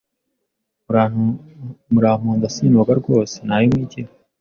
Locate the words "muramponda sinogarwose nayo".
1.91-3.65